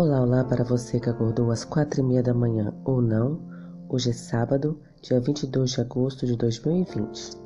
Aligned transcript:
Olá, 0.00 0.20
olá 0.22 0.44
para 0.44 0.62
você 0.62 1.00
que 1.00 1.10
acordou 1.10 1.50
às 1.50 1.64
quatro 1.64 1.98
e 1.98 2.04
meia 2.04 2.22
da 2.22 2.32
manhã 2.32 2.72
ou 2.84 3.02
não. 3.02 3.40
Hoje 3.88 4.10
é 4.10 4.12
sábado, 4.12 4.80
dia 5.02 5.18
22 5.18 5.72
de 5.72 5.80
agosto 5.80 6.24
de 6.24 6.36
2020. 6.36 7.36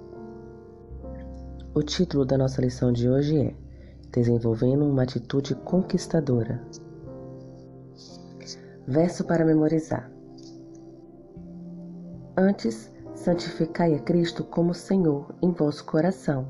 O 1.75 1.83
título 1.83 2.27
da 2.27 2.37
nossa 2.37 2.61
lição 2.61 2.93
de 2.93 3.09
hoje 3.09 3.39
é 3.39 3.55
Desenvolvendo 4.11 4.85
uma 4.85 5.03
atitude 5.03 5.55
conquistadora. 5.55 6.63
Verso 8.87 9.25
para 9.25 9.47
memorizar. 9.47 10.13
Antes, 12.37 12.93
santificai 13.15 13.95
a 13.95 13.99
Cristo 13.99 14.45
como 14.45 14.75
Senhor 14.75 15.35
em 15.41 15.53
vosso 15.53 15.87
coração 15.87 16.47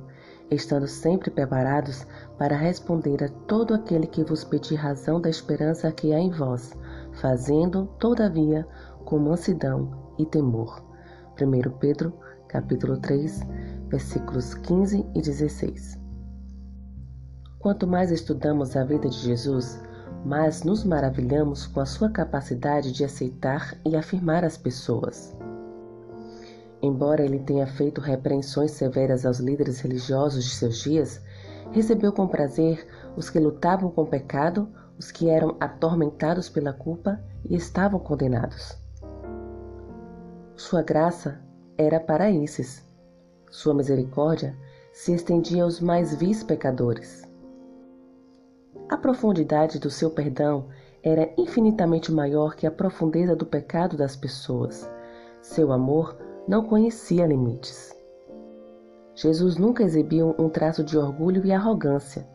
estando 0.54 0.86
sempre 0.86 1.30
preparados 1.30 2.06
para 2.38 2.56
responder 2.56 3.22
a 3.22 3.28
todo 3.46 3.74
aquele 3.74 4.06
que 4.06 4.24
vos 4.24 4.44
pedir 4.44 4.76
razão 4.76 5.20
da 5.20 5.30
esperança 5.30 5.90
que 5.92 6.12
há 6.12 6.18
em 6.18 6.30
vós, 6.30 6.72
fazendo, 7.20 7.86
todavia, 7.98 8.66
com 9.04 9.18
mansidão 9.18 10.14
e 10.18 10.26
temor. 10.26 10.84
1 11.40 11.78
Pedro, 11.78 12.12
capítulo 12.48 12.98
3, 12.98 13.40
versículos 13.88 14.54
15 14.54 15.06
e 15.14 15.20
16. 15.20 15.98
Quanto 17.58 17.86
mais 17.86 18.10
estudamos 18.10 18.76
a 18.76 18.84
vida 18.84 19.08
de 19.08 19.18
Jesus, 19.18 19.80
mais 20.24 20.62
nos 20.62 20.84
maravilhamos 20.84 21.66
com 21.66 21.80
a 21.80 21.86
sua 21.86 22.10
capacidade 22.10 22.92
de 22.92 23.04
aceitar 23.04 23.76
e 23.84 23.96
afirmar 23.96 24.44
as 24.44 24.56
pessoas. 24.56 25.36
Embora 26.82 27.24
ele 27.24 27.38
tenha 27.38 27.66
feito 27.66 28.00
repreensões 28.00 28.72
severas 28.72 29.24
aos 29.24 29.38
líderes 29.38 29.78
religiosos 29.78 30.44
de 30.44 30.50
seus 30.50 30.78
dias, 30.78 31.22
recebeu 31.70 32.12
com 32.12 32.26
prazer 32.26 32.84
os 33.16 33.30
que 33.30 33.38
lutavam 33.38 33.88
com 33.88 34.02
o 34.02 34.06
pecado, 34.06 34.68
os 34.98 35.12
que 35.12 35.30
eram 35.30 35.56
atormentados 35.60 36.48
pela 36.48 36.72
culpa 36.72 37.22
e 37.48 37.54
estavam 37.54 38.00
condenados. 38.00 38.76
Sua 40.56 40.82
graça 40.82 41.40
era 41.78 42.00
para 42.00 42.30
esses. 42.30 42.84
Sua 43.48 43.74
misericórdia 43.74 44.56
se 44.92 45.14
estendia 45.14 45.62
aos 45.62 45.80
mais 45.80 46.14
vis 46.14 46.42
pecadores. 46.42 47.22
A 48.88 48.96
profundidade 48.96 49.78
do 49.78 49.88
seu 49.88 50.10
perdão 50.10 50.68
era 51.02 51.32
infinitamente 51.38 52.12
maior 52.12 52.56
que 52.56 52.66
a 52.66 52.70
profundeza 52.70 53.36
do 53.36 53.46
pecado 53.46 53.96
das 53.96 54.16
pessoas. 54.16 54.90
Seu 55.40 55.72
amor 55.72 56.16
não 56.46 56.64
conhecia 56.64 57.26
limites. 57.26 57.94
Jesus 59.14 59.56
nunca 59.56 59.84
exibiu 59.84 60.34
um 60.38 60.48
traço 60.48 60.82
de 60.82 60.98
orgulho 60.98 61.44
e 61.44 61.52
arrogância. 61.52 62.26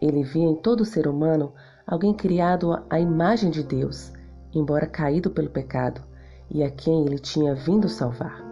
Ele 0.00 0.22
via 0.22 0.44
em 0.44 0.54
todo 0.54 0.84
ser 0.84 1.08
humano 1.08 1.52
alguém 1.86 2.14
criado 2.14 2.78
à 2.88 3.00
imagem 3.00 3.50
de 3.50 3.62
Deus, 3.62 4.12
embora 4.54 4.86
caído 4.86 5.30
pelo 5.30 5.50
pecado, 5.50 6.02
e 6.48 6.62
a 6.62 6.70
quem 6.70 7.06
ele 7.06 7.18
tinha 7.18 7.54
vindo 7.54 7.88
salvar. 7.88 8.44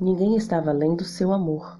Ninguém 0.00 0.36
estava 0.36 0.70
além 0.70 0.96
do 0.96 1.04
seu 1.04 1.32
amor. 1.32 1.78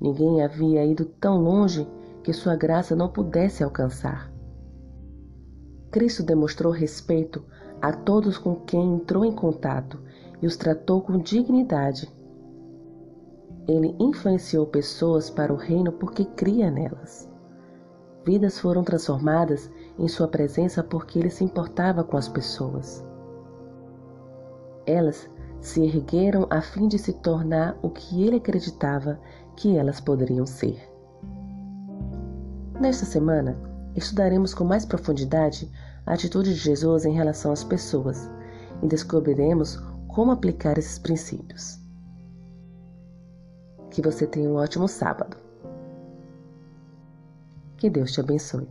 Ninguém 0.00 0.42
havia 0.42 0.84
ido 0.84 1.04
tão 1.04 1.42
longe 1.42 1.86
que 2.22 2.32
sua 2.32 2.56
graça 2.56 2.96
não 2.96 3.08
pudesse 3.08 3.62
alcançar. 3.62 4.32
Cristo 5.90 6.22
demonstrou 6.22 6.72
respeito 6.72 7.44
a 7.82 7.92
todos 7.92 8.38
com 8.38 8.54
quem 8.54 8.94
entrou 8.94 9.24
em 9.24 9.32
contato 9.32 9.98
e 10.42 10.46
os 10.46 10.56
tratou 10.56 11.00
com 11.02 11.18
dignidade. 11.18 12.12
Ele 13.68 13.94
influenciou 13.98 14.66
pessoas 14.66 15.30
para 15.30 15.52
o 15.52 15.56
reino 15.56 15.92
porque 15.92 16.24
cria 16.24 16.70
nelas. 16.70 17.28
Vidas 18.24 18.58
foram 18.58 18.82
transformadas 18.82 19.70
em 19.98 20.08
sua 20.08 20.28
presença 20.28 20.82
porque 20.82 21.18
ele 21.18 21.30
se 21.30 21.44
importava 21.44 22.04
com 22.04 22.16
as 22.16 22.28
pessoas. 22.28 23.04
Elas 24.86 25.28
se 25.60 25.82
ergueram 25.82 26.46
a 26.50 26.60
fim 26.60 26.88
de 26.88 26.98
se 26.98 27.12
tornar 27.12 27.78
o 27.82 27.90
que 27.90 28.22
ele 28.24 28.36
acreditava 28.36 29.20
que 29.56 29.76
elas 29.76 30.00
poderiam 30.00 30.46
ser. 30.46 30.90
Nesta 32.80 33.04
semana, 33.04 33.58
estudaremos 33.94 34.54
com 34.54 34.64
mais 34.64 34.86
profundidade 34.86 35.70
a 36.06 36.14
atitude 36.14 36.54
de 36.54 36.60
Jesus 36.60 37.04
em 37.04 37.12
relação 37.12 37.52
às 37.52 37.62
pessoas 37.62 38.30
e 38.82 38.86
descobriremos 38.86 39.78
como 40.14 40.32
aplicar 40.32 40.78
esses 40.78 40.98
princípios. 40.98 41.78
Que 43.90 44.02
você 44.02 44.26
tenha 44.26 44.48
um 44.48 44.56
ótimo 44.56 44.88
sábado. 44.88 45.36
Que 47.76 47.88
Deus 47.88 48.12
te 48.12 48.20
abençoe. 48.20 48.68